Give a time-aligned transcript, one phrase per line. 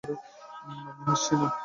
[0.61, 1.47] আমি হাসছি না!